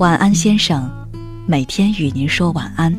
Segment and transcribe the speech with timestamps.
[0.00, 0.90] 晚安，先生，
[1.46, 2.90] 每天与您说晚安。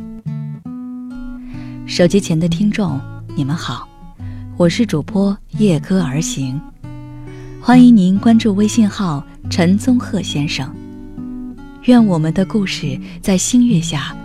[1.88, 3.02] 手机前的听众，
[3.36, 3.90] 你们好，
[4.56, 6.62] 我是主播夜歌而行，
[7.60, 10.72] 欢迎您关注微信号陈宗鹤先生。
[11.86, 14.16] 愿我们的故事在星月下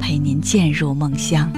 [0.00, 1.52] 陪您渐入梦乡。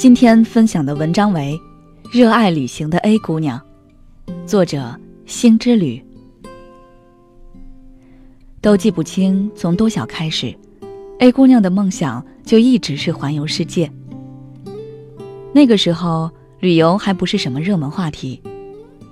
[0.00, 1.60] 今天分享的文章为
[2.10, 3.60] 《热爱旅行的 A 姑娘》，
[4.46, 6.02] 作者星之旅。
[8.62, 10.56] 都记不清从多小开始
[11.18, 13.92] ，A 姑娘的梦想就一直是环游世界。
[15.52, 16.30] 那个时候，
[16.60, 18.40] 旅游还不是什么热门话题，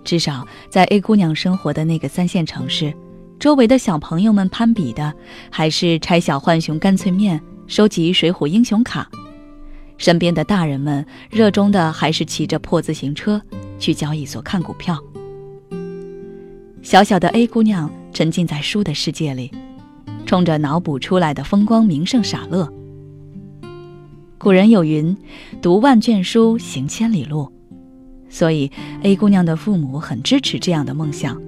[0.05, 2.95] 至少在 A 姑娘生活的那个三线城市，
[3.39, 5.13] 周围的小朋友们攀比的
[5.51, 9.07] 还是拆小浣熊干脆面、收集水浒英雄卡。
[9.99, 13.43] 身边的大人们热衷的还是骑着破自行车
[13.79, 14.99] 去交易所看股票。
[16.83, 19.51] 小小的 A 姑娘沉浸在书的世界里，
[20.25, 22.73] 冲着脑补出来的风光名胜傻乐。
[24.39, 25.15] 古人有云
[25.61, 27.53] ：“读万卷书，行千里路。”
[28.31, 28.71] 所以
[29.03, 31.41] A 姑娘的父母很支持这样的梦想。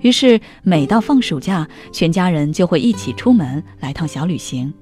[0.00, 4.72] 于是每到放暑假，全家人就会一起出门来趟小旅行。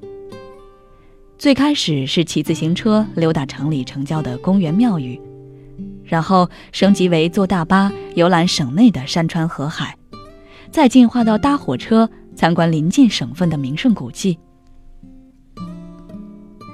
[1.39, 5.19] 最开始是骑自行车溜达城里城郊的公园庙宇，
[6.05, 9.97] 然后升级为坐大巴游览省内的山川河海，
[10.73, 14.37] 再进化到搭火车参观临近省份的名胜古迹。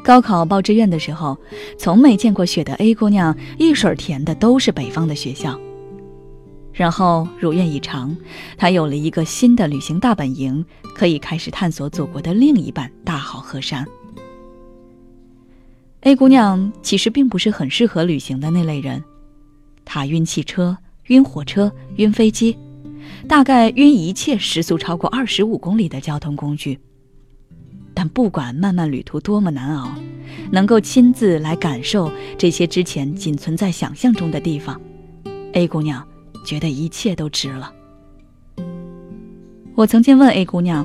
[0.02, 1.36] 高考报志愿的时候，
[1.78, 5.60] 从没见过雪的 A 姑娘一水填的都是北方的学校。
[6.72, 8.16] 然后如愿以偿，
[8.56, 13.86] 她有了一个新的旅行大本营，可以开始探索祖国的另一半大好河山。
[16.04, 19.02] A 姑娘其实并不是很适合旅行的那类人，
[19.86, 22.58] 她晕汽车、晕火车、晕飞机，
[23.26, 26.78] 大概晕一切时速超过二十五公里的交通工具。
[27.94, 29.94] 但不管漫漫旅途多么难熬，
[30.52, 34.78] 能够亲自来感受这些之前仅存在想象中的地方
[35.54, 36.06] ，A 姑娘
[36.44, 37.72] 觉得一切都值了。
[39.74, 40.84] 我曾经问 A 姑娘。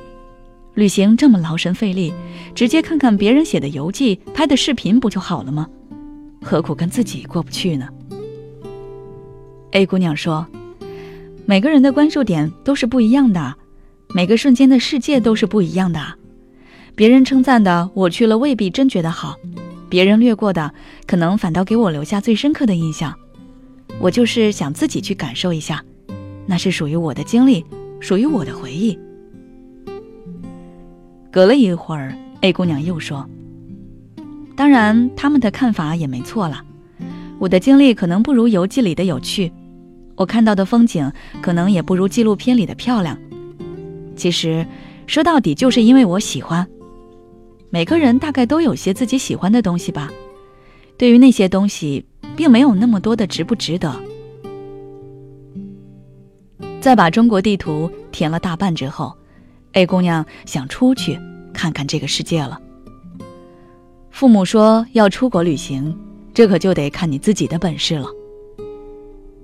[0.80, 2.14] 旅行这么劳神费力，
[2.56, 5.68] 直接看看别人写的游记、拍的视频不就好了吗？
[6.42, 7.90] 何苦跟自己过不去呢
[9.72, 10.48] ？A 姑娘说
[11.46, 13.56] ：“每个人的关注点都是不一样的，
[14.14, 16.02] 每个瞬间的世界都是不一样的。
[16.96, 19.34] 别人称赞的，我去了未必真觉得好；
[19.90, 20.74] 别人略过的，
[21.06, 23.14] 可能反倒给我留下最深刻的印象。
[24.00, 25.84] 我就是想自己去感受一下，
[26.46, 27.66] 那是属于我的经历，
[28.00, 28.98] 属于我的回忆。”
[31.32, 33.24] 隔了一会儿，A 姑娘又说
[34.58, 36.64] ：“当然，他们的看法也没错了。
[37.38, 39.52] 我的经历可能不如游记里的有趣，
[40.16, 43.16] 我看到的风景可能也不如纪录片里的漂亮。
[44.16, 44.66] 其实，
[45.06, 46.68] 说到底，就是因为我喜欢。
[47.70, 50.10] 每个人大概都有些自己喜欢的东西吧。
[50.98, 52.04] 对于那些东西，
[52.36, 53.96] 并没有那么多的值不值得。”
[56.82, 59.16] 在把中国地图填了大半之后。
[59.74, 61.20] A 姑娘想出去
[61.54, 62.60] 看看这个世界了。
[64.10, 65.98] 父母说要出国旅行，
[66.34, 68.08] 这可就得看你自己的本事了。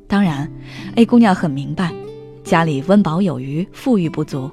[0.07, 0.51] 当然
[0.95, 1.93] ，A 姑娘很明白，
[2.43, 4.51] 家里温饱有余，富裕不足，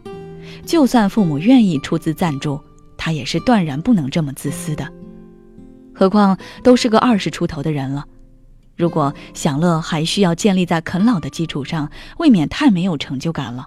[0.65, 2.60] 就算父母愿意出资赞助，
[2.97, 4.87] 她也是断然不能这么自私的。
[5.94, 8.04] 何况都是个二十出头的人了，
[8.77, 13.66] 如果享乐还需要建立在啃老的基础上，未免太没有成就感了。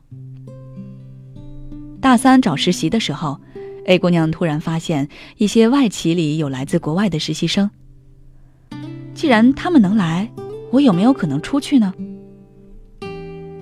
[2.06, 3.40] 大三找实习的时候
[3.86, 7.68] ，A 姑娘突然发现一些外企里有来自国外的实习生。
[9.16, 10.32] 既然他们能来，
[10.72, 11.92] 我有没有可能出去呢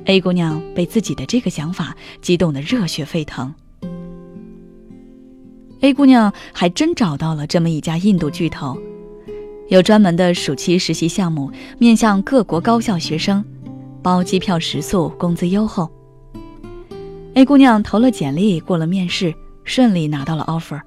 [0.03, 3.55] ？A 姑娘被自己的这个想法激动得热血沸腾。
[5.79, 8.77] A 姑娘还真找到了这么一家印度巨头，
[9.69, 11.49] 有专门的暑期实习项目，
[11.79, 13.41] 面向各国高校学生，
[14.01, 15.89] 包机票食宿，工资优厚。
[17.35, 19.33] A 姑娘投了简历，过了面试，
[19.63, 20.79] 顺利拿到了 offer。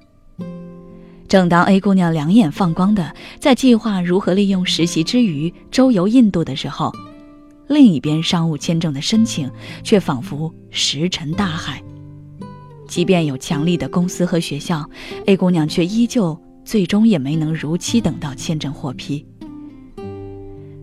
[1.27, 6.89] 正当 A 姑娘两眼放光的在计划如何利用实习之余周游印度的时候，
[7.67, 9.51] 另一边商务签证的申请
[9.83, 11.83] 却仿佛石沉大海。
[12.87, 14.89] 即便有强力的公司和学校
[15.25, 19.25] ，A 姑娘却依旧最终也没能如期等到签证获批。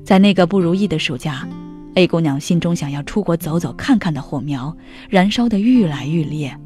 [0.04, 1.48] 在那个不如意的暑假。
[1.94, 4.76] A 姑娘心中想要出国走走看看的火苗，
[5.08, 6.56] 燃烧的愈来愈烈。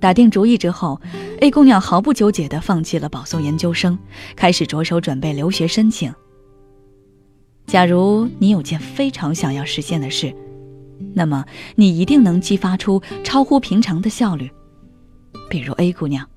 [0.00, 1.00] 打定主意之后
[1.40, 3.98] ，A 姑娘毫不纠结地放弃了保送研究生，
[4.34, 6.12] 开始着手准备留学申请。
[7.66, 10.34] 假如你有件非常想要实现的事，
[11.14, 11.44] 那么
[11.76, 14.50] 你一定能激发出超乎平常的效率。
[15.48, 16.28] 比如 A 姑娘，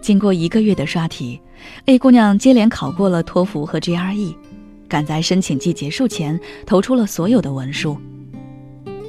[0.00, 1.40] 经过一个月的刷题
[1.86, 4.34] ，A 姑娘接连考过了托福和 GRE，
[4.88, 7.96] 赶在申请季结束前投出了所有的文书。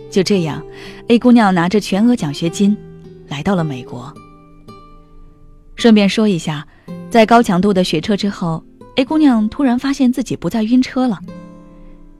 [0.09, 0.63] 就这样
[1.07, 2.77] ，A 姑娘拿着全额奖学金。
[3.27, 4.13] 来到了美国。
[5.75, 6.65] 顺便说一下，
[7.09, 8.63] 在高强度的学车之后
[8.95, 11.19] ，A 姑娘突然发现自己不再晕车了。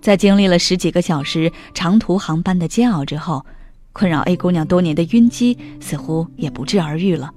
[0.02, 3.46] 在经历了十几个小时长途航班的煎熬之后，
[3.94, 7.34] 困扰 A 姑娘多年的晕机似乎也不治而愈了。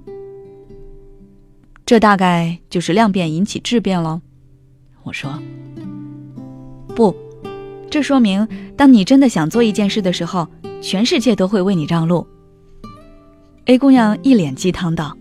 [1.85, 4.21] 这大概就是量变引起质变喽。
[5.03, 5.41] 我说
[6.91, 7.15] ：“不，
[7.89, 10.47] 这说明当你真的想做一件事的时候，
[10.81, 12.25] 全世界都会为你让路。”
[13.65, 15.15] A 姑娘一脸鸡汤道：“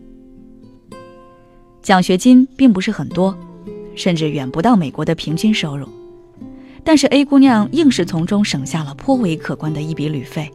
[1.82, 3.36] 奖学金并不是很多，
[3.94, 5.86] 甚至远不到美国的平均收入，
[6.82, 10.50] 但是 A 姑娘硬是从中省下了颇为可观的一笔旅费。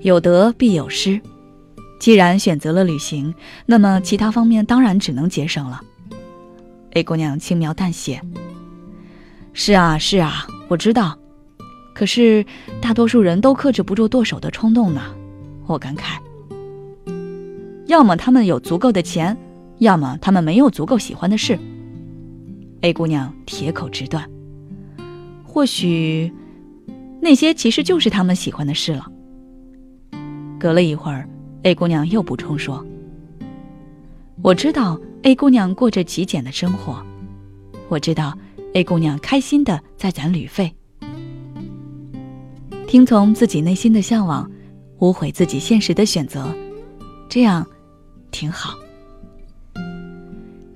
[0.00, 1.20] 有得必有失，
[2.00, 3.34] 既然选择了旅行，
[3.66, 5.82] 那么其他方面当然只能节省了。
[6.92, 8.22] ”A 姑娘轻描淡写
[9.58, 11.18] ：“是啊，是啊，我知道，
[11.94, 12.44] 可是
[12.78, 15.00] 大多数人都克制不住剁手的冲动呢。”
[15.66, 16.20] 我感慨，
[17.86, 19.34] 要么他们有足够的钱，
[19.78, 21.58] 要么他们没有足够喜欢的事。
[22.82, 24.28] A 姑娘铁口直断，
[25.42, 26.30] 或许
[27.22, 29.10] 那些其实就是他们喜欢的事了。
[30.60, 31.26] 隔了一会儿
[31.62, 32.84] ，A 姑娘又补充说
[34.42, 37.02] ：“我知道 A 姑娘过着极简的生活，
[37.88, 38.36] 我知道
[38.76, 40.70] A 姑娘开心的在攒旅费，
[42.86, 44.50] 听从自己内心的向往。”
[45.00, 46.54] 无悔自己现实的选择，
[47.26, 47.66] 这样
[48.30, 48.74] 挺好。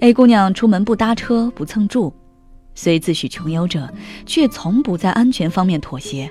[0.00, 2.12] A 姑娘出门不搭车不蹭住，
[2.74, 3.92] 虽自诩穷游者，
[4.24, 6.30] 却从不在安全方面妥协。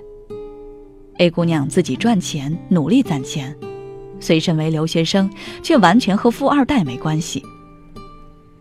[1.18, 3.56] A 姑娘自己赚钱努力攒钱，
[4.20, 5.30] 虽身为留学生，
[5.62, 7.44] 却完全和富二代没关系。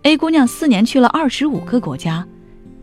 [0.02, 2.26] A 姑娘四年去了二十五个国家，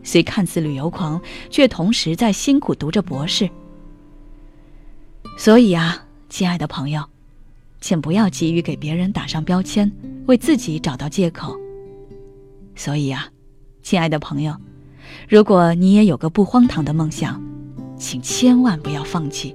[0.06, 1.20] 虽看似旅游狂，
[1.50, 3.50] 却同时在辛苦读着博士。
[5.36, 6.02] 所以啊。
[6.28, 7.04] 亲爱的朋友，
[7.80, 9.90] 请不要急于给别人打上标签，
[10.26, 11.56] 为自己找到借口。
[12.74, 13.28] 所以啊，
[13.80, 14.54] 亲爱的朋友，
[15.28, 17.40] 如果你也有个不荒唐的梦想，
[17.96, 19.54] 请千万不要放弃。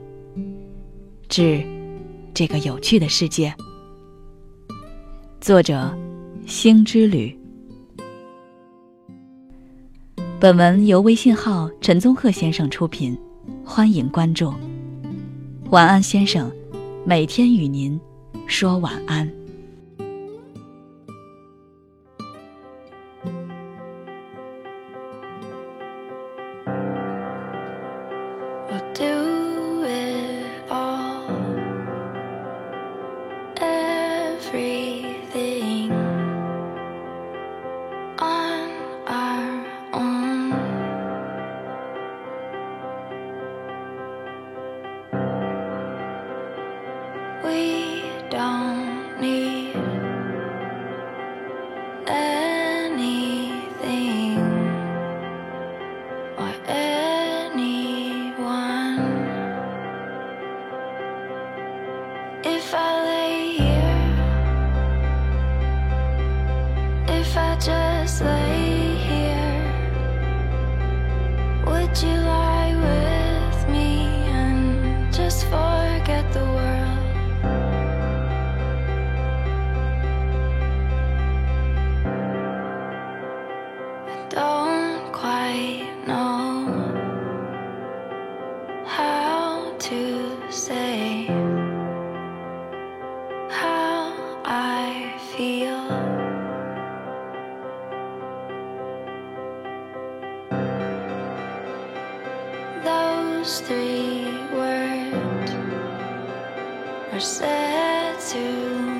[1.27, 1.61] 致
[2.33, 3.53] 这个有趣的世界。
[5.41, 5.93] 作者：
[6.47, 7.40] 星之旅。
[10.41, 13.15] 本文由微信号陈宗鹤先生出品，
[13.63, 14.51] 欢迎关注。
[15.69, 16.51] 晚安，先生。
[17.05, 18.01] 每天与您
[18.47, 19.31] 说晚安。
[107.11, 108.90] are set to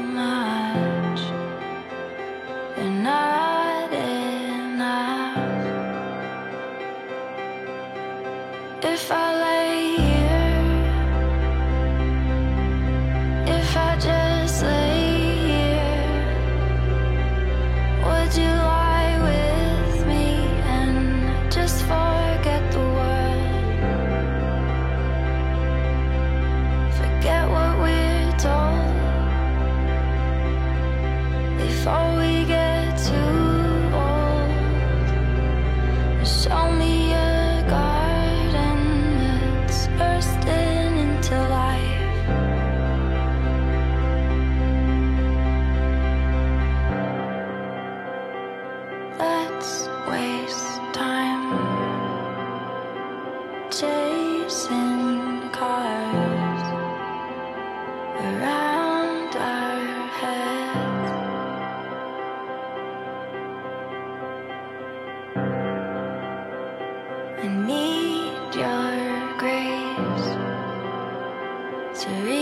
[72.04, 72.41] victory.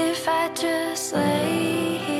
[0.00, 2.17] If I just lay here.